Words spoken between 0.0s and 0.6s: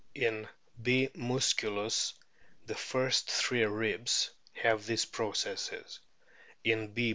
In